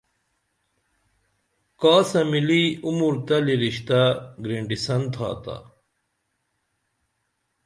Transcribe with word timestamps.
کاسہ 1.81 2.21
مِلی 2.31 2.63
عمر 2.87 3.13
تلی 3.27 3.55
رشتہ 3.65 4.01
گرینٹیسن 4.43 5.01
تھاتا 5.13 5.55